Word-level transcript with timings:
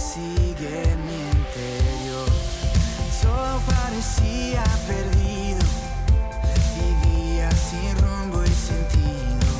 Persigue 0.00 0.96
mi 1.04 1.20
interior? 1.38 2.28
Todo 3.20 3.60
parecía 3.66 4.64
perdido, 4.86 5.60
vivía 6.74 7.50
sin 7.50 7.96
rumbo 7.98 8.42
y 8.42 8.48
sentido, 8.48 9.52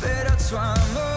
pero 0.00 0.34
tu 0.48 0.56
amor 0.56 1.13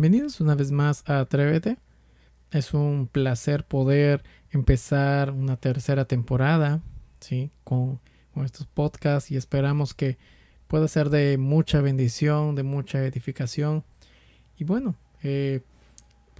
Bienvenidos 0.00 0.40
una 0.40 0.54
vez 0.54 0.70
más 0.70 1.04
a 1.06 1.20
Atrévete. 1.20 1.76
Es 2.52 2.72
un 2.72 3.06
placer 3.06 3.66
poder 3.66 4.22
empezar 4.50 5.30
una 5.30 5.58
tercera 5.58 6.06
temporada, 6.06 6.80
¿sí? 7.20 7.50
Con, 7.64 8.00
estos 8.42 8.66
podcasts 8.66 9.30
y 9.30 9.36
esperamos 9.36 9.92
que 9.92 10.16
pueda 10.68 10.88
ser 10.88 11.10
de 11.10 11.36
mucha 11.36 11.82
bendición, 11.82 12.54
de 12.54 12.62
mucha 12.62 13.04
edificación. 13.04 13.84
Y 14.56 14.64
bueno, 14.64 14.96
eh, 15.22 15.60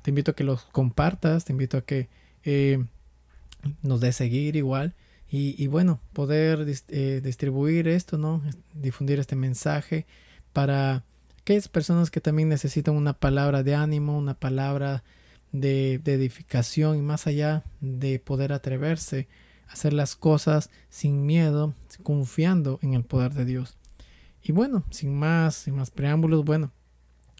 te 0.00 0.10
invito 0.10 0.30
a 0.30 0.34
que 0.34 0.44
los 0.44 0.62
compartas, 0.62 1.44
te 1.44 1.52
invito 1.52 1.76
a 1.76 1.82
que 1.82 2.08
eh, 2.44 2.82
nos 3.82 4.00
des 4.00 4.16
seguir 4.16 4.56
igual. 4.56 4.94
Y, 5.28 5.66
bueno, 5.66 6.00
poder 6.14 6.66
eh, 6.88 7.20
distribuir 7.22 7.88
esto, 7.88 8.16
¿no? 8.16 8.42
Difundir 8.72 9.18
este 9.18 9.36
mensaje 9.36 10.06
para 10.54 11.04
aquellas 11.50 11.68
personas 11.68 12.12
que 12.12 12.20
también 12.20 12.48
necesitan 12.48 12.94
una 12.94 13.12
palabra 13.12 13.64
de 13.64 13.74
ánimo, 13.74 14.16
una 14.16 14.34
palabra 14.34 15.02
de, 15.50 15.94
edificación 15.94 16.96
y 16.96 17.02
más 17.02 17.26
allá 17.26 17.64
de 17.80 18.20
poder 18.20 18.52
atreverse 18.52 19.26
a 19.66 19.72
hacer 19.72 19.92
las 19.92 20.14
cosas 20.14 20.70
sin 20.90 21.26
miedo, 21.26 21.74
confiando 22.04 22.78
en 22.82 22.94
el 22.94 23.02
poder 23.02 23.34
de 23.34 23.44
Dios. 23.46 23.76
Y 24.44 24.52
bueno, 24.52 24.84
sin 24.90 25.18
más, 25.18 25.56
sin 25.56 25.74
más 25.74 25.90
preámbulos, 25.90 26.44
bueno, 26.44 26.70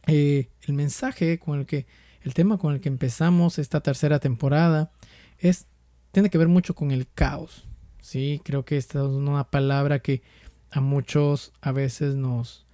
eh, 0.08 0.48
el 0.62 0.74
mensaje 0.74 1.38
con 1.38 1.60
el 1.60 1.66
que, 1.66 1.86
el 2.22 2.34
tema 2.34 2.58
con 2.58 2.74
el 2.74 2.80
que 2.80 2.88
empezamos 2.88 3.60
esta 3.60 3.80
tercera 3.80 4.18
temporada 4.18 4.90
es 5.38 5.68
tiene 6.10 6.30
que 6.30 6.38
ver 6.38 6.48
mucho 6.48 6.74
con 6.74 6.90
el 6.90 7.06
caos. 7.06 7.68
Sí, 8.00 8.40
creo 8.44 8.64
que 8.64 8.76
esta 8.76 8.98
es 8.98 9.06
una 9.06 9.44
palabra 9.44 10.00
que 10.00 10.22
a 10.72 10.80
muchos 10.80 11.52
a 11.60 11.70
veces 11.70 12.16
nos, 12.16 12.66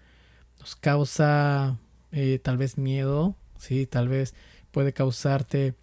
nos 0.67 0.75
causa 0.75 1.79
eh, 2.11 2.41
tal 2.43 2.57
vez 2.57 2.77
miedo, 2.77 3.37
sí, 3.57 3.87
tal 3.87 4.09
vez 4.09 4.35
puede 4.73 4.93
causarte 4.93 5.75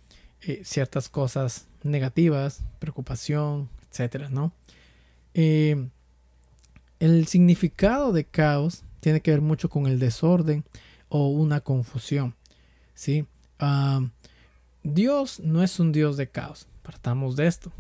eh, 0.42 0.62
ciertas 0.66 1.08
cosas 1.08 1.68
negativas, 1.84 2.66
preocupación, 2.80 3.70
etcétera, 3.90 4.28
¿no? 4.28 4.52
Eh, 5.36 5.88
el 7.00 7.28
significado 7.28 8.12
de 8.12 8.26
caos 8.26 8.84
tiene 9.00 9.22
que 9.22 9.32
ver 9.32 9.40
mucho 9.40 9.70
con 9.70 9.88
el 9.88 10.00
desorden 10.00 10.66
o 11.08 11.30
una 11.30 11.62
confusión, 11.62 12.36
¿sí? 12.94 13.26
Ah, 13.60 14.02
Dios 14.84 15.40
no 15.40 15.64
es 15.64 15.80
un 15.80 15.94
Dios 15.94 16.18
de 16.18 16.28
caos, 16.28 16.68
partamos 16.82 17.38
de 17.38 17.48
esto. 17.48 17.72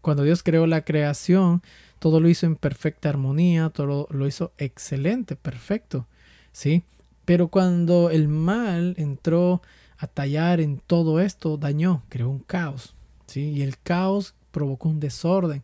Cuando 0.00 0.24
Dios 0.24 0.42
creó 0.42 0.66
la 0.66 0.84
creación, 0.84 1.62
todo 2.04 2.20
lo 2.20 2.28
hizo 2.28 2.44
en 2.44 2.56
perfecta 2.56 3.08
armonía, 3.08 3.70
todo 3.70 4.08
lo 4.10 4.26
hizo 4.26 4.52
excelente, 4.58 5.36
perfecto, 5.36 6.06
¿sí? 6.52 6.82
Pero 7.24 7.48
cuando 7.48 8.10
el 8.10 8.28
mal 8.28 8.94
entró 8.98 9.62
a 9.96 10.06
tallar 10.06 10.60
en 10.60 10.82
todo 10.86 11.18
esto, 11.18 11.56
dañó, 11.56 12.02
creó 12.10 12.28
un 12.28 12.40
caos, 12.40 12.94
¿sí? 13.26 13.52
Y 13.52 13.62
el 13.62 13.78
caos 13.78 14.34
provocó 14.50 14.90
un 14.90 15.00
desorden. 15.00 15.62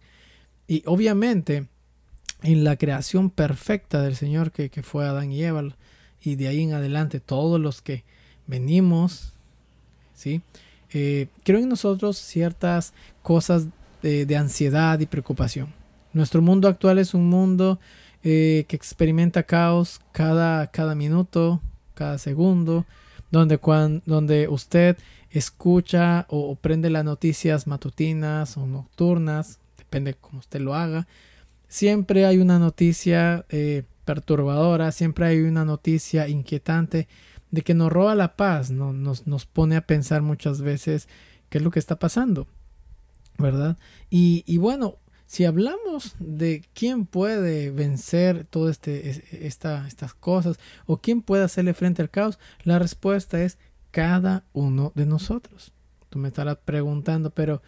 Y 0.67 0.83
obviamente, 0.87 1.67
en 2.43 2.65
la 2.65 2.77
creación 2.77 3.29
perfecta 3.29 4.01
del 4.01 4.17
Señor 4.17 4.51
que, 4.51 4.71
fue 4.83 5.05
Adán 5.05 5.33
y 5.33 5.45
Eva, 5.45 5.63
y 6.23 6.37
de 6.37 6.49
ahí 6.49 6.63
en 6.63 6.73
adelante 6.73 7.21
todos 7.21 7.61
los 7.61 7.83
que 7.83 8.03
venimos, 8.47 9.35
¿sí? 10.15 10.41
Eh, 10.95 11.27
creo 11.45 11.59
en 11.59 11.69
nosotros 11.69 12.17
ciertas 12.17 12.95
cosas 13.23 13.67
de 14.01 14.37
ansiedad 14.39 14.99
y 15.01 15.05
preocupación. 15.05 15.79
Nuestro 16.13 16.43
mundo 16.43 16.69
actual 16.69 16.99
es 16.99 17.15
un 17.15 17.29
mundo 17.29 17.79
eh, 18.23 18.65
que 18.69 18.77
experimenta 18.77 19.45
caos 19.45 20.01
cada, 20.13 20.67
cada 20.69 20.95
minuto, 20.95 21.61
cada 21.95 22.19
segundo, 22.19 22.85
donde, 23.31 23.59
cuan- 23.59 24.03
donde 24.07 24.49
usted 24.49 24.97
escucha 25.31 26.27
o, 26.29 26.51
o 26.51 26.57
prende 26.57 26.91
las 26.91 27.05
noticias 27.05 27.67
matutinas 27.67 28.57
o 28.57 28.67
nocturnas, 28.67 29.59
depende 29.79 30.15
cómo 30.15 30.41
usted 30.41 30.61
lo 30.61 30.75
haga, 30.75 31.07
siempre 31.69 32.27
hay 32.27 32.39
una 32.39 32.59
noticia 32.59 33.45
eh, 33.49 33.85
perturbadora, 34.05 34.91
siempre 34.91 35.27
hay 35.27 35.41
una 35.43 35.65
noticia 35.65 36.27
inquietante 36.29 37.07
de 37.53 37.63
que 37.63 37.75
nos 37.75 37.93
roba 37.93 38.15
la 38.17 38.37
paz, 38.37 38.71
¿no? 38.71 38.93
nos, 38.93 39.27
nos 39.27 39.47
pone 39.47 39.77
a 39.77 39.87
pensar 39.87 40.23
muchas 40.23 40.61
veces 40.61 41.09
qué 41.49 41.59
es 41.59 41.65
lo 41.65 41.71
que 41.71 41.79
está 41.79 41.99
pasando, 41.99 42.47
¿verdad? 43.39 43.77
Y, 44.09 44.43
y 44.47 44.59
bueno, 44.59 44.97
si 45.31 45.45
hablamos 45.45 46.17
de 46.19 46.65
quién 46.75 47.07
puede 47.07 47.71
vencer 47.71 48.45
todas 48.47 48.73
este, 48.73 49.11
es- 49.11 49.33
esta, 49.33 49.87
estas 49.87 50.13
cosas 50.13 50.59
o 50.87 50.97
quién 50.97 51.23
puede 51.23 51.45
hacerle 51.45 51.73
frente 51.73 52.03
al 52.03 52.11
caos, 52.11 52.41
la 52.65 52.81
respuesta 52.81 53.41
es 53.41 53.57
cada 53.93 54.43
uno 54.53 54.91
de 54.97 55.07
nosotros. 55.07 55.73
Tú 56.09 56.19
me 56.19 56.27
estarás 56.27 56.57
preguntando, 56.65 57.31
pero 57.31 57.63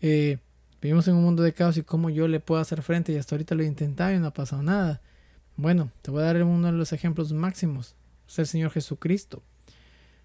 eh, 0.00 0.38
vivimos 0.80 1.06
en 1.06 1.16
un 1.16 1.24
mundo 1.24 1.42
de 1.42 1.52
caos 1.52 1.76
y 1.76 1.82
cómo 1.82 2.08
yo 2.08 2.26
le 2.26 2.40
puedo 2.40 2.58
hacer 2.62 2.80
frente 2.80 3.12
y 3.12 3.16
hasta 3.18 3.34
ahorita 3.34 3.54
lo 3.54 3.64
he 3.64 3.66
intentado 3.66 4.14
y 4.14 4.18
no 4.18 4.28
ha 4.28 4.32
pasado 4.32 4.62
nada. 4.62 5.02
Bueno, 5.56 5.90
te 6.00 6.10
voy 6.10 6.22
a 6.22 6.26
dar 6.32 6.42
uno 6.42 6.68
de 6.68 6.72
los 6.72 6.94
ejemplos 6.94 7.34
máximos, 7.34 7.96
es 8.26 8.38
el 8.38 8.46
Señor 8.46 8.70
Jesucristo. 8.70 9.42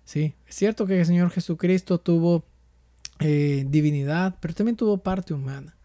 Sí, 0.05 0.33
es 0.47 0.55
cierto 0.55 0.85
que 0.85 0.97
el 1.01 1.05
Señor 1.05 1.29
Jesucristo 1.29 1.99
tuvo 1.99 2.45
eh, 3.19 3.65
divinidad, 3.67 4.37
pero 4.39 4.53
también 4.53 4.77
tuvo 4.77 4.99
parte 4.99 5.33
humana. 5.33 5.75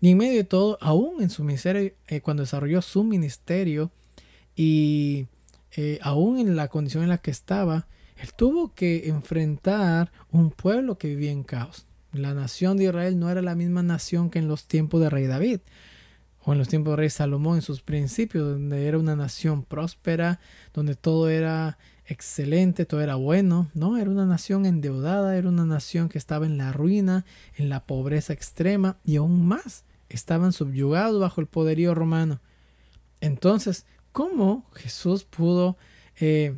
Y 0.00 0.10
en 0.10 0.18
medio 0.18 0.36
de 0.36 0.44
todo, 0.44 0.78
aún 0.80 1.22
en 1.22 1.30
su 1.30 1.44
miseria, 1.44 1.92
eh, 2.08 2.20
cuando 2.20 2.42
desarrolló 2.42 2.82
su 2.82 3.02
ministerio 3.02 3.90
y 4.54 5.26
eh, 5.76 5.98
aún 6.02 6.38
en 6.38 6.56
la 6.56 6.68
condición 6.68 7.02
en 7.02 7.08
la 7.08 7.18
que 7.18 7.30
estaba, 7.30 7.86
él 8.16 8.32
tuvo 8.34 8.74
que 8.74 9.08
enfrentar 9.08 10.12
un 10.30 10.50
pueblo 10.50 10.98
que 10.98 11.08
vivía 11.08 11.30
en 11.32 11.42
caos. 11.42 11.86
La 12.12 12.34
nación 12.34 12.76
de 12.76 12.84
Israel 12.84 13.18
no 13.18 13.30
era 13.30 13.42
la 13.42 13.54
misma 13.54 13.82
nación 13.82 14.30
que 14.30 14.38
en 14.38 14.48
los 14.48 14.66
tiempos 14.66 15.00
de 15.00 15.10
rey 15.10 15.26
David 15.26 15.60
o 16.46 16.52
en 16.52 16.58
los 16.58 16.68
tiempos 16.68 16.92
de 16.92 16.96
rey 16.96 17.10
Salomón 17.10 17.56
en 17.56 17.62
sus 17.62 17.82
principios, 17.82 18.48
donde 18.48 18.86
era 18.86 18.98
una 18.98 19.16
nación 19.16 19.64
próspera, 19.64 20.38
donde 20.72 20.94
todo 20.94 21.28
era 21.28 21.76
excelente, 22.06 22.86
todo 22.86 23.00
era 23.00 23.16
bueno. 23.16 23.68
No, 23.74 23.98
era 23.98 24.08
una 24.08 24.26
nación 24.26 24.64
endeudada, 24.64 25.36
era 25.36 25.48
una 25.48 25.66
nación 25.66 26.08
que 26.08 26.18
estaba 26.18 26.46
en 26.46 26.56
la 26.56 26.72
ruina, 26.72 27.24
en 27.56 27.68
la 27.68 27.84
pobreza 27.84 28.32
extrema 28.32 28.96
y 29.04 29.16
aún 29.16 29.44
más, 29.44 29.84
estaban 30.08 30.52
subyugados 30.52 31.20
bajo 31.20 31.40
el 31.40 31.48
poderío 31.48 31.96
romano. 31.96 32.40
Entonces, 33.20 33.84
¿cómo 34.12 34.70
Jesús 34.72 35.24
pudo, 35.24 35.76
eh, 36.20 36.54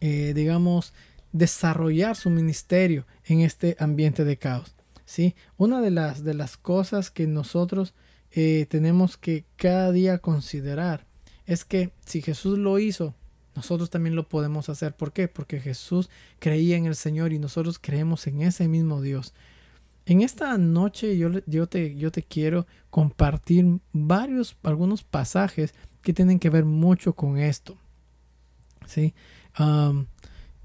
eh, 0.00 0.34
digamos, 0.36 0.94
desarrollar 1.32 2.14
su 2.14 2.30
ministerio 2.30 3.06
en 3.24 3.40
este 3.40 3.76
ambiente 3.80 4.24
de 4.24 4.36
caos? 4.36 4.76
¿Sí? 5.04 5.34
Una 5.56 5.80
de 5.80 5.90
las, 5.90 6.22
de 6.22 6.34
las 6.34 6.56
cosas 6.56 7.10
que 7.10 7.26
nosotros 7.26 7.92
eh, 8.32 8.66
tenemos 8.68 9.16
que 9.16 9.44
cada 9.56 9.92
día 9.92 10.18
considerar 10.18 11.06
es 11.46 11.64
que 11.64 11.90
si 12.04 12.20
Jesús 12.22 12.58
lo 12.58 12.78
hizo, 12.78 13.14
nosotros 13.54 13.90
también 13.90 14.14
lo 14.14 14.28
podemos 14.28 14.68
hacer. 14.68 14.94
¿Por 14.94 15.12
qué? 15.12 15.28
Porque 15.28 15.60
Jesús 15.60 16.10
creía 16.38 16.76
en 16.76 16.86
el 16.86 16.94
Señor 16.94 17.32
y 17.32 17.38
nosotros 17.38 17.78
creemos 17.78 18.26
en 18.26 18.42
ese 18.42 18.68
mismo 18.68 19.00
Dios. 19.00 19.32
En 20.06 20.20
esta 20.22 20.56
noche 20.58 21.18
yo, 21.18 21.30
yo, 21.46 21.66
te, 21.66 21.96
yo 21.96 22.10
te 22.10 22.22
quiero 22.22 22.66
compartir 22.90 23.80
varios, 23.92 24.56
algunos 24.62 25.02
pasajes 25.02 25.74
que 26.02 26.12
tienen 26.12 26.38
que 26.38 26.50
ver 26.50 26.64
mucho 26.64 27.14
con 27.14 27.38
esto. 27.38 27.76
¿Sí? 28.86 29.12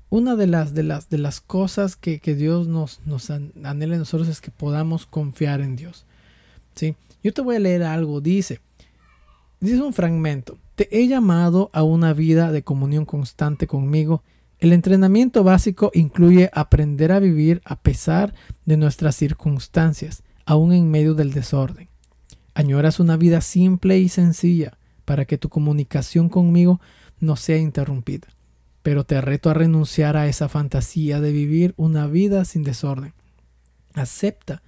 Una 0.10 0.36
de 0.36 0.48
las, 0.48 0.74
de 0.74 0.84
las, 0.84 1.10
de 1.10 1.18
las 1.18 1.42
cosas 1.42 1.96
que, 1.96 2.20
que 2.20 2.36
Dios 2.36 2.68
nos, 2.68 3.02
nos 3.06 3.30
an- 3.32 3.52
anhela 3.64 3.96
en 3.96 4.00
nosotros 4.02 4.30
es 4.30 4.40
que 4.40 4.52
podamos 4.52 5.06
confiar 5.08 5.60
en 5.62 5.76
Dios. 5.76 6.06
¿Sí? 6.76 6.96
Yo 7.24 7.34
te 7.34 7.42
voy 7.42 7.56
a 7.56 7.60
leer 7.60 7.84
algo. 7.84 8.22
Dice, 8.22 8.60
dice 9.60 9.82
un 9.82 9.94
fragmento. 9.94 10.58
Te 10.76 10.90
he 10.92 11.08
llamado 11.08 11.70
a 11.74 11.84
una 11.84 12.14
vida 12.14 12.52
de 12.52 12.64
comunión 12.64 13.06
constante 13.06 13.68
conmigo. 13.68 14.24
El 14.60 14.74
entrenamiento 14.74 15.44
básico 15.44 15.92
incluye 15.94 16.50
aprender 16.54 17.12
a 17.12 17.20
vivir 17.20 17.62
a 17.66 17.80
pesar 17.80 18.34
de 18.66 18.78
nuestras 18.78 19.16
circunstancias, 19.16 20.24
aún 20.46 20.74
en 20.74 20.90
medio 20.90 21.14
del 21.14 21.34
desorden. 21.34 21.90
Añoras 22.56 23.00
una 23.00 23.18
vida 23.18 23.42
simple 23.42 24.00
y 24.00 24.10
sencilla 24.10 24.78
para 25.06 25.26
que 25.26 25.38
tu 25.38 25.50
comunicación 25.50 26.30
conmigo 26.30 26.80
no 27.20 27.36
sea 27.36 27.58
interrumpida. 27.58 28.28
Pero 28.84 29.06
te 29.06 29.20
reto 29.22 29.50
a 29.50 29.54
renunciar 29.54 30.18
a 30.18 30.28
esa 30.28 30.50
fantasía 30.50 31.22
de 31.22 31.32
vivir 31.32 31.74
una 31.78 32.08
vida 32.08 32.46
sin 32.46 32.64
desorden. 32.64 33.14
Acepta 33.94 34.62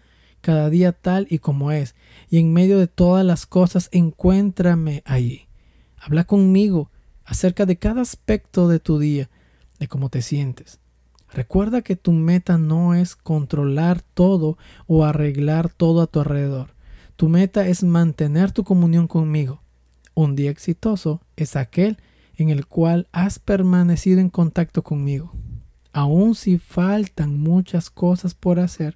cada 0.46 0.70
día 0.70 0.92
tal 0.92 1.26
y 1.32 1.40
como 1.40 1.72
es, 1.72 1.96
y 2.30 2.38
en 2.38 2.54
medio 2.54 2.78
de 2.78 2.86
todas 2.86 3.26
las 3.26 3.48
cosas 3.48 3.90
encuéntrame 3.92 5.02
allí. 5.04 5.48
Habla 5.98 6.26
conmigo 6.26 6.92
acerca 7.24 7.66
de 7.66 7.78
cada 7.78 8.04
aspecto 8.04 8.68
de 8.68 8.80
tu 8.80 9.00
día, 9.00 9.32
de 9.80 9.88
cómo 9.88 10.10
te 10.10 10.22
sientes. 10.22 10.80
Recuerda 11.34 11.82
que 11.82 11.96
tu 11.96 12.12
meta 12.12 12.60
no 12.60 12.94
es 12.94 13.16
controlar 13.16 14.04
todo 14.04 14.60
o 14.86 15.04
arreglar 15.04 15.70
todo 15.70 16.04
a 16.04 16.06
tu 16.06 16.20
alrededor. 16.20 16.76
Tu 17.16 17.28
meta 17.28 17.68
es 17.68 17.84
mantener 17.84 18.52
tu 18.52 18.64
comunión 18.64 19.08
conmigo. 19.08 19.64
Un 20.14 20.36
día 20.36 20.52
exitoso 20.52 21.22
es 21.38 21.56
aquel 21.56 21.98
en 22.36 22.50
el 22.50 22.68
cual 22.68 23.08
has 23.12 23.40
permanecido 23.40 24.20
en 24.20 24.30
contacto 24.30 24.84
conmigo. 24.84 25.34
Aun 25.92 26.36
si 26.36 26.60
faltan 26.60 27.40
muchas 27.40 27.90
cosas 27.90 28.36
por 28.36 28.60
hacer 28.60 28.96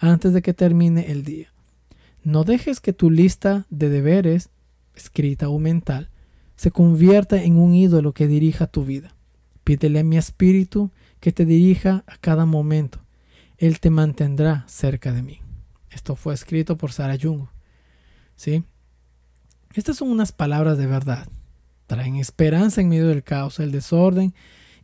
antes 0.00 0.32
de 0.32 0.42
que 0.42 0.54
termine 0.54 1.12
el 1.12 1.24
día. 1.24 1.52
No 2.24 2.42
dejes 2.44 2.80
que 2.80 2.92
tu 2.92 3.10
lista 3.10 3.66
de 3.70 3.90
deberes, 3.90 4.50
escrita 4.94 5.48
o 5.48 5.58
mental, 5.58 6.08
se 6.56 6.70
convierta 6.70 7.42
en 7.42 7.56
un 7.56 7.74
ídolo 7.74 8.12
que 8.12 8.26
dirija 8.26 8.66
tu 8.66 8.84
vida. 8.84 9.14
Pídele 9.62 10.00
a 10.00 10.04
mi 10.04 10.16
espíritu 10.16 10.90
que 11.20 11.32
te 11.32 11.44
dirija 11.44 12.02
a 12.06 12.16
cada 12.16 12.46
momento. 12.46 13.00
Él 13.58 13.78
te 13.78 13.90
mantendrá 13.90 14.64
cerca 14.66 15.12
de 15.12 15.22
mí. 15.22 15.40
Esto 15.90 16.16
fue 16.16 16.34
escrito 16.34 16.76
por 16.76 16.92
Sarah 16.92 17.18
Jung. 17.20 17.46
¿Sí? 18.36 18.64
Estas 19.74 19.98
son 19.98 20.10
unas 20.10 20.32
palabras 20.32 20.78
de 20.78 20.86
verdad. 20.86 21.28
Traen 21.86 22.16
esperanza 22.16 22.80
en 22.80 22.88
medio 22.88 23.08
del 23.08 23.22
caos, 23.22 23.60
el 23.60 23.70
desorden 23.70 24.34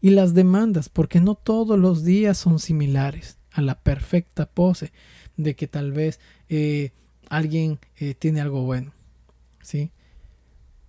y 0.00 0.10
las 0.10 0.34
demandas, 0.34 0.88
porque 0.88 1.20
no 1.20 1.34
todos 1.34 1.78
los 1.78 2.04
días 2.04 2.36
son 2.36 2.58
similares 2.58 3.35
a 3.56 3.62
la 3.62 3.80
perfecta 3.80 4.46
pose 4.46 4.92
de 5.38 5.56
que 5.56 5.66
tal 5.66 5.92
vez 5.92 6.20
eh, 6.50 6.92
alguien 7.30 7.78
eh, 7.96 8.14
tiene 8.14 8.42
algo 8.42 8.62
bueno. 8.62 8.92
¿Sí? 9.62 9.90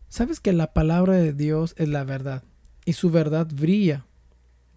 Sabes 0.09 0.41
que 0.41 0.51
la 0.51 0.73
palabra 0.73 1.15
de 1.15 1.31
Dios 1.31 1.73
es 1.77 1.87
la 1.87 2.03
verdad 2.03 2.43
y 2.85 2.93
su 2.93 3.09
verdad 3.09 3.47
brilla, 3.51 4.05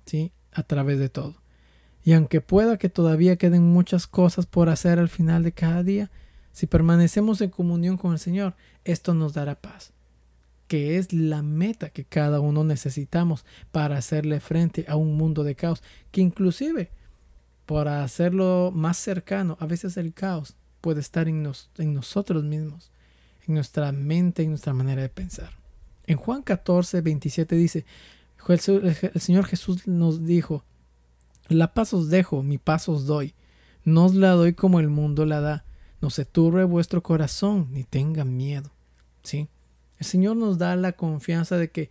¿sí? 0.07 0.33
A 0.53 0.63
través 0.63 0.99
de 0.99 1.09
todo. 1.09 1.43
Y 2.05 2.13
aunque 2.13 2.41
pueda 2.41 2.79
que 2.79 2.89
todavía 2.89 3.37
queden 3.37 3.65
muchas 3.65 4.07
cosas 4.07 4.47
por 4.47 4.69
hacer 4.69 4.99
al 4.99 5.09
final 5.09 5.43
de 5.43 5.53
cada 5.53 5.83
día, 5.83 6.11
si 6.53 6.67
permanecemos 6.67 7.41
en 7.41 7.51
comunión 7.51 7.97
con 7.97 8.13
el 8.13 8.19
Señor, 8.19 8.55
esto 8.85 9.15
nos 9.15 9.35
dará 9.35 9.61
paz, 9.61 9.93
que 10.67 10.97
es 10.97 11.13
la 11.13 11.43
meta 11.43 11.91
que 11.91 12.05
cada 12.05 12.41
uno 12.41 12.65
necesitamos 12.65 13.45
para 13.73 13.99
hacerle 13.99 14.41
frente 14.41 14.85
a 14.89 14.97
un 14.97 15.17
mundo 15.17 15.43
de 15.45 15.57
caos, 15.57 15.83
que 16.11 16.21
inclusive 16.21 16.91
para 17.71 18.03
hacerlo 18.03 18.73
más 18.75 18.97
cercano, 18.97 19.57
a 19.61 19.67
veces 19.67 19.97
el 19.97 20.13
caos 20.13 20.57
puede 20.81 20.99
estar 20.99 21.29
en, 21.29 21.49
en 21.79 21.95
nosotros 21.95 22.43
mismos, 22.43 22.91
en 23.47 23.55
nuestra 23.55 23.93
mente, 23.93 24.43
en 24.43 24.49
nuestra 24.49 24.75
manera 24.75 25.03
de 25.03 25.09
pensar. 25.09 25.53
En 26.09 26.17
Juan 26.17 26.43
14, 26.43 27.01
27 27.01 27.55
dice, 27.55 27.87
el 28.49 29.21
Señor 29.21 29.47
Jesús 29.47 29.87
nos 29.87 30.25
dijo, 30.25 30.65
la 31.49 31.73
paz 31.73 31.95
os 31.95 32.11
dejo, 32.11 32.43
mi 32.43 32.59
paz 32.59 32.89
os 32.89 33.07
doy. 33.07 33.35
No 33.85 34.07
os 34.07 34.17
la 34.17 34.33
doy 34.33 34.55
como 34.55 34.81
el 34.81 34.89
mundo 34.89 35.25
la 35.25 35.41
da. 35.41 35.65
No 36.01 36.11
se 36.11 36.25
turbe 36.25 36.65
vuestro 36.65 37.05
corazón, 37.05 37.69
ni 37.71 37.85
tenga 37.85 38.25
miedo. 38.25 38.73
¿Sí? 39.23 39.49
El 40.01 40.07
Señor 40.07 40.37
nos 40.37 40.59
da 40.59 40.75
la 40.75 40.95
confianza 40.95 41.57
de 41.57 41.71
que 41.71 41.89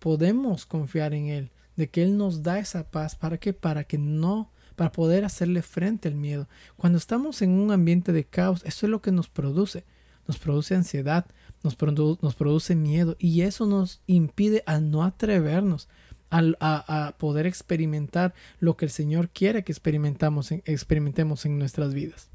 podemos 0.00 0.66
confiar 0.66 1.14
en 1.14 1.28
Él, 1.28 1.50
de 1.76 1.88
que 1.88 2.02
Él 2.02 2.16
nos 2.16 2.42
da 2.42 2.58
esa 2.58 2.90
paz. 2.90 3.14
¿Para 3.14 3.38
qué? 3.38 3.52
Para 3.52 3.84
que 3.84 3.96
no, 3.96 4.50
para 4.80 4.92
poder 4.92 5.26
hacerle 5.26 5.60
frente 5.60 6.08
al 6.08 6.14
miedo. 6.14 6.48
Cuando 6.78 6.96
estamos 6.96 7.42
en 7.42 7.50
un 7.50 7.70
ambiente 7.70 8.14
de 8.14 8.24
caos, 8.24 8.62
eso 8.64 8.86
es 8.86 8.90
lo 8.90 9.02
que 9.02 9.12
nos 9.12 9.28
produce. 9.28 9.84
Nos 10.26 10.38
produce 10.38 10.74
ansiedad, 10.74 11.26
nos, 11.62 11.76
produ- 11.76 12.16
nos 12.22 12.34
produce 12.34 12.74
miedo 12.76 13.14
y 13.18 13.42
eso 13.42 13.66
nos 13.66 14.00
impide 14.06 14.62
a 14.64 14.80
no 14.80 15.04
atrevernos 15.04 15.90
a, 16.30 17.14
poder 17.18 17.44
experimentar 17.46 18.32
lo 18.58 18.78
que 18.78 18.86
el 18.86 18.90
Señor 18.90 19.28
quiere 19.28 19.64
que 19.64 19.72
experimentamos 19.72 20.50
en- 20.50 20.62
experimentemos 20.64 21.44
en 21.44 21.58
nuestras 21.58 21.92
vidas. 21.92 22.30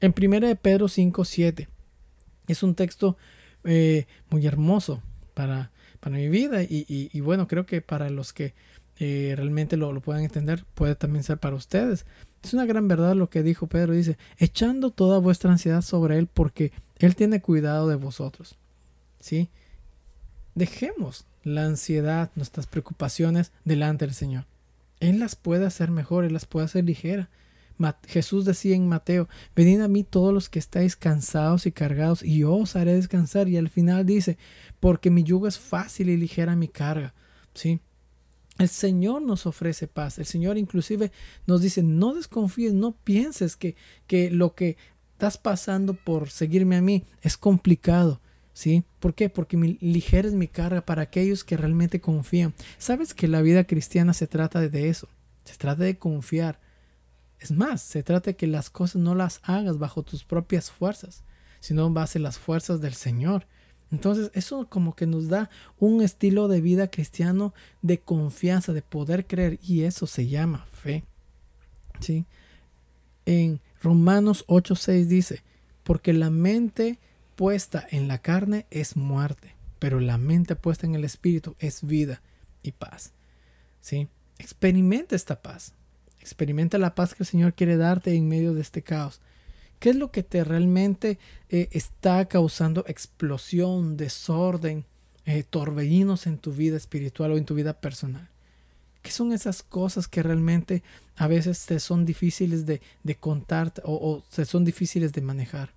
En 0.00 0.14
1 0.18 0.40
de 0.46 0.56
Pedro 0.56 0.88
5, 0.88 1.22
7 1.26 1.68
es 2.46 2.62
un 2.62 2.74
texto 2.76 3.18
eh, 3.64 4.06
muy 4.30 4.46
hermoso 4.46 5.02
para, 5.34 5.70
para 6.00 6.16
mi 6.16 6.30
vida 6.30 6.62
y 6.62 7.20
bueno, 7.20 7.46
creo 7.46 7.66
que 7.66 7.82
para 7.82 8.08
los 8.08 8.32
que 8.32 8.54
eh, 8.98 9.34
realmente 9.36 9.76
lo, 9.76 9.92
lo 9.92 10.00
puedan 10.00 10.22
entender 10.22 10.64
puede 10.74 10.94
también 10.94 11.24
ser 11.24 11.38
para 11.38 11.56
ustedes. 11.56 12.06
Es 12.42 12.54
una 12.54 12.66
gran 12.66 12.86
verdad 12.88 13.14
lo 13.14 13.30
que 13.30 13.42
dijo 13.42 13.66
Pedro, 13.66 13.94
dice, 13.94 14.18
echando 14.38 14.90
toda 14.90 15.18
vuestra 15.18 15.50
ansiedad 15.50 15.82
sobre 15.82 16.18
Él 16.18 16.26
porque 16.26 16.72
Él 16.98 17.16
tiene 17.16 17.40
cuidado 17.40 17.88
de 17.88 17.96
vosotros. 17.96 18.56
¿Sí? 19.20 19.48
Dejemos 20.54 21.24
la 21.42 21.64
ansiedad, 21.64 22.30
nuestras 22.34 22.66
preocupaciones 22.66 23.52
delante 23.64 24.04
del 24.04 24.14
Señor. 24.14 24.44
Él 25.00 25.18
las 25.18 25.36
puede 25.36 25.66
hacer 25.66 25.90
mejor, 25.90 26.24
Él 26.24 26.32
las 26.32 26.46
puede 26.46 26.66
hacer 26.66 26.84
ligera. 26.84 27.28
Jesús 28.06 28.44
decía 28.44 28.76
en 28.76 28.88
Mateo, 28.88 29.28
venid 29.56 29.80
a 29.80 29.88
mí 29.88 30.04
todos 30.04 30.32
los 30.32 30.48
que 30.48 30.58
estáis 30.58 30.96
cansados 30.96 31.66
y 31.66 31.72
cargados, 31.72 32.22
y 32.22 32.38
yo 32.38 32.54
os 32.54 32.76
haré 32.76 32.94
descansar. 32.94 33.48
Y 33.48 33.56
al 33.56 33.68
final 33.68 34.06
dice, 34.06 34.38
porque 34.80 35.10
mi 35.10 35.24
yugo 35.24 35.48
es 35.48 35.58
fácil 35.58 36.08
y 36.08 36.16
ligera 36.16 36.54
mi 36.56 36.68
carga. 36.68 37.14
¿Sí? 37.52 37.80
El 38.58 38.68
Señor 38.68 39.22
nos 39.22 39.46
ofrece 39.46 39.88
paz. 39.88 40.18
El 40.18 40.26
Señor 40.26 40.58
inclusive 40.58 41.10
nos 41.46 41.60
dice, 41.60 41.82
no 41.82 42.14
desconfíes, 42.14 42.72
no 42.72 42.92
pienses 42.92 43.56
que, 43.56 43.74
que 44.06 44.30
lo 44.30 44.54
que 44.54 44.76
estás 45.12 45.38
pasando 45.38 45.94
por 45.94 46.30
seguirme 46.30 46.76
a 46.76 46.82
mí 46.82 47.04
es 47.22 47.36
complicado. 47.36 48.20
¿Sí? 48.52 48.84
¿Por 49.00 49.14
qué? 49.14 49.28
Porque 49.28 49.56
mi, 49.56 49.78
ligera 49.80 50.28
es 50.28 50.34
mi 50.34 50.46
carga 50.46 50.82
para 50.82 51.02
aquellos 51.02 51.42
que 51.42 51.56
realmente 51.56 52.00
confían. 52.00 52.54
¿Sabes 52.78 53.12
que 53.12 53.26
la 53.26 53.42
vida 53.42 53.64
cristiana 53.64 54.14
se 54.14 54.28
trata 54.28 54.60
de 54.60 54.88
eso? 54.88 55.08
Se 55.44 55.56
trata 55.56 55.82
de 55.82 55.98
confiar. 55.98 56.60
Es 57.40 57.50
más, 57.50 57.82
se 57.82 58.04
trata 58.04 58.30
de 58.30 58.36
que 58.36 58.46
las 58.46 58.70
cosas 58.70 59.02
no 59.02 59.16
las 59.16 59.40
hagas 59.42 59.78
bajo 59.78 60.04
tus 60.04 60.22
propias 60.22 60.70
fuerzas, 60.70 61.24
sino 61.58 61.90
base 61.90 62.20
las 62.20 62.38
fuerzas 62.38 62.80
del 62.80 62.94
Señor. 62.94 63.48
Entonces, 63.90 64.30
eso 64.34 64.68
como 64.68 64.96
que 64.96 65.06
nos 65.06 65.28
da 65.28 65.50
un 65.78 66.02
estilo 66.02 66.48
de 66.48 66.60
vida 66.60 66.88
cristiano 66.88 67.54
de 67.82 68.00
confianza, 68.00 68.72
de 68.72 68.82
poder 68.82 69.26
creer, 69.26 69.58
y 69.62 69.82
eso 69.82 70.06
se 70.06 70.26
llama 70.26 70.66
fe. 70.72 71.04
¿Sí? 72.00 72.26
En 73.26 73.60
Romanos 73.80 74.44
8:6 74.48 75.06
dice, 75.06 75.42
porque 75.84 76.12
la 76.12 76.30
mente 76.30 76.98
puesta 77.36 77.86
en 77.90 78.08
la 78.08 78.18
carne 78.18 78.66
es 78.70 78.96
muerte, 78.96 79.54
pero 79.78 80.00
la 80.00 80.18
mente 80.18 80.56
puesta 80.56 80.86
en 80.86 80.94
el 80.94 81.04
espíritu 81.04 81.54
es 81.58 81.86
vida 81.86 82.22
y 82.62 82.72
paz. 82.72 83.12
¿Sí? 83.80 84.08
Experimenta 84.38 85.14
esta 85.14 85.40
paz. 85.40 85.74
Experimenta 86.20 86.78
la 86.78 86.94
paz 86.94 87.14
que 87.14 87.22
el 87.22 87.28
Señor 87.28 87.54
quiere 87.54 87.76
darte 87.76 88.14
en 88.14 88.28
medio 88.28 88.54
de 88.54 88.62
este 88.62 88.82
caos. 88.82 89.20
¿Qué 89.84 89.90
es 89.90 89.96
lo 89.96 90.10
que 90.10 90.22
te 90.22 90.42
realmente 90.44 91.18
eh, 91.50 91.68
está 91.72 92.24
causando 92.24 92.86
explosión, 92.88 93.98
desorden, 93.98 94.86
eh, 95.26 95.42
torbellinos 95.42 96.26
en 96.26 96.38
tu 96.38 96.54
vida 96.54 96.78
espiritual 96.78 97.32
o 97.32 97.36
en 97.36 97.44
tu 97.44 97.54
vida 97.54 97.74
personal? 97.74 98.30
¿Qué 99.02 99.10
son 99.10 99.30
esas 99.30 99.62
cosas 99.62 100.08
que 100.08 100.22
realmente 100.22 100.82
a 101.16 101.26
veces 101.26 101.66
te 101.66 101.80
son 101.80 102.06
difíciles 102.06 102.64
de, 102.64 102.80
contar 103.20 103.74
o, 103.84 103.92
o 103.92 104.24
te 104.34 104.46
son 104.46 104.64
difíciles 104.64 105.12
de 105.12 105.20
manejar? 105.20 105.74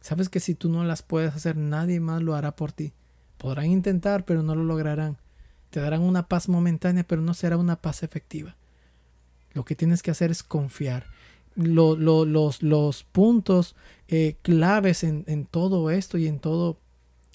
Sabes 0.00 0.28
que 0.28 0.40
si 0.40 0.56
tú 0.56 0.68
no 0.68 0.82
las 0.82 1.02
puedes 1.02 1.32
hacer, 1.32 1.56
nadie 1.56 2.00
más 2.00 2.22
lo 2.22 2.34
hará 2.34 2.56
por 2.56 2.72
ti. 2.72 2.92
Podrán 3.38 3.66
intentar, 3.66 4.24
pero 4.24 4.42
no 4.42 4.56
lo 4.56 4.64
lograrán. 4.64 5.18
Te 5.70 5.78
darán 5.78 6.00
una 6.00 6.26
paz 6.26 6.48
momentánea, 6.48 7.04
pero 7.04 7.22
no 7.22 7.34
será 7.34 7.58
una 7.58 7.76
paz 7.76 8.02
efectiva. 8.02 8.56
Lo 9.52 9.64
que 9.64 9.76
tienes 9.76 10.02
que 10.02 10.10
hacer 10.10 10.32
es 10.32 10.42
confiar. 10.42 11.06
Lo- 11.62 11.96
lo- 11.96 12.24
los, 12.24 12.62
los 12.62 13.04
puntos 13.04 13.76
eh, 14.08 14.36
claves 14.42 15.04
en, 15.04 15.24
en 15.26 15.44
todo 15.46 15.90
esto 15.90 16.18
y 16.18 16.26
en 16.26 16.38
todo 16.40 16.78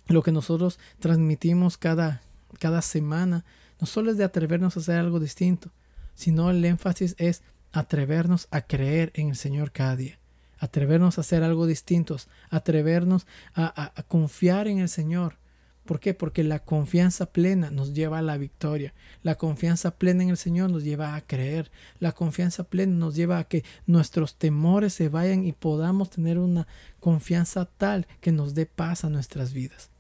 lo 0.08 0.22
que 0.24 0.32
nosotros 0.32 0.79
transmitimos 1.00 1.77
cada, 1.77 2.22
cada 2.60 2.82
semana, 2.82 3.46
no 3.79 3.88
solo 3.88 4.12
es 4.12 4.17
de 4.17 4.24
atrevernos 4.24 4.75
a 4.75 4.79
hacer 4.79 4.98
algo 5.00 5.20
distinto, 5.20 5.72
sino 6.15 6.50
el 6.50 6.63
énfasis 6.65 7.15
es 7.17 7.44
atrevernos 7.72 8.48
a 8.51 8.62
creer 8.62 9.12
en 9.15 9.29
el 9.29 9.36
Señor 9.36 9.72
cada 9.72 9.96
día, 9.96 10.17
atrevernos 10.60 11.17
a 11.17 11.22
hacer 11.22 11.44
algo 11.44 11.65
distintos, 11.67 12.29
atrevernos 12.50 13.27
a, 13.53 13.65
a- 13.65 13.91
a 13.96 14.03
confiar 14.03 14.67
en 14.67 14.79
el 14.79 14.89
Señor. 14.89 15.38
¿Por 15.86 16.00
qué? 16.00 16.15
Porque 16.15 16.44
la 16.44 16.60
confianza 16.60 17.27
plena 17.27 17.70
nos 17.70 17.94
lleva 17.94 18.18
a 18.18 18.24
la 18.24 18.38
victoria. 18.38 18.96
La 19.22 19.36
confianza 19.36 19.92
plena 19.92 20.24
en 20.24 20.30
el 20.30 20.38
Señor 20.38 20.72
nos 20.72 20.84
lleva 20.84 21.15
a 21.15 21.22
creer. 21.22 21.72
La 22.00 22.12
confianza 22.12 22.63
plena 22.63 22.94
nos 22.96 23.15
lleva 23.15 23.38
a 23.38 23.44
que 23.44 23.63
nuestros 23.86 24.36
temores 24.36 24.94
se 24.94 25.10
vayan 25.10 25.46
y 25.46 25.51
podamos 25.51 26.10
tener 26.10 26.39
una 26.39 26.68
confianza 27.00 27.65
tal 27.65 28.08
que 28.20 28.32
nos 28.32 28.56
dé 28.56 28.65
paz 28.65 29.06
a 29.06 29.10
nuestras 29.10 29.54
vidas. 29.54 29.92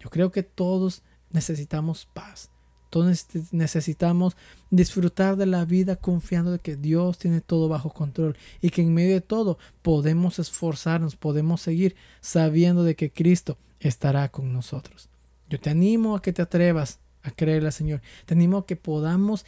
Yo 0.00 0.08
creo 0.08 0.32
que 0.32 0.42
todos 0.42 1.02
necesitamos 1.30 2.06
paz. 2.14 2.50
Todos 2.88 3.08
necesi- 3.08 3.48
necesitamos 3.50 4.36
disfrutar 4.70 5.36
de 5.36 5.46
la 5.46 5.66
vida 5.66 5.96
confiando 5.96 6.52
de 6.52 6.58
que 6.60 6.76
Dios 6.76 7.18
tiene 7.18 7.42
todo 7.42 7.68
bajo 7.68 7.90
control 7.90 8.36
y 8.62 8.70
que 8.70 8.80
en 8.80 8.94
medio 8.94 9.12
de 9.14 9.20
todo 9.20 9.58
podemos 9.82 10.38
esforzarnos, 10.38 11.16
podemos 11.16 11.60
seguir 11.60 11.96
sabiendo 12.22 12.82
de 12.82 12.94
que 12.94 13.10
Cristo 13.10 13.58
estará 13.80 14.30
con 14.30 14.52
nosotros. 14.52 15.10
Yo 15.48 15.60
te 15.60 15.70
animo 15.70 16.16
a 16.16 16.22
que 16.22 16.32
te 16.32 16.42
atrevas 16.42 16.98
a 17.22 17.30
creerle 17.30 17.68
al 17.68 17.72
Señor. 17.72 18.02
Te 18.26 18.34
animo 18.34 18.58
a 18.58 18.66
que 18.66 18.76
podamos 18.76 19.44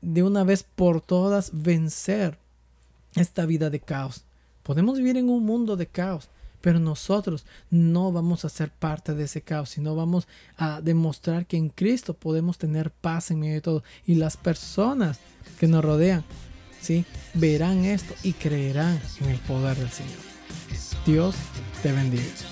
de 0.00 0.22
una 0.22 0.44
vez 0.44 0.62
por 0.62 1.00
todas 1.00 1.50
vencer 1.52 2.38
esta 3.14 3.46
vida 3.46 3.70
de 3.70 3.80
caos. 3.80 4.24
Podemos 4.62 4.98
vivir 4.98 5.16
en 5.16 5.28
un 5.28 5.44
mundo 5.44 5.76
de 5.76 5.86
caos, 5.86 6.28
pero 6.60 6.78
nosotros 6.78 7.44
no 7.70 8.12
vamos 8.12 8.44
a 8.44 8.48
ser 8.48 8.70
parte 8.70 9.14
de 9.14 9.24
ese 9.24 9.42
caos, 9.42 9.70
sino 9.70 9.96
vamos 9.96 10.28
a 10.56 10.80
demostrar 10.80 11.46
que 11.46 11.56
en 11.56 11.70
Cristo 11.70 12.14
podemos 12.14 12.58
tener 12.58 12.90
paz 12.90 13.30
en 13.30 13.40
medio 13.40 13.54
de 13.54 13.60
todo. 13.60 13.82
Y 14.06 14.14
las 14.14 14.36
personas 14.36 15.18
que 15.58 15.66
nos 15.66 15.84
rodean, 15.84 16.24
¿sí? 16.80 17.04
Verán 17.34 17.84
esto 17.84 18.14
y 18.22 18.34
creerán 18.34 19.00
en 19.20 19.30
el 19.30 19.38
poder 19.40 19.76
del 19.76 19.90
Señor. 19.90 20.18
Dios 21.04 21.34
te 21.82 21.90
bendiga. 21.90 22.51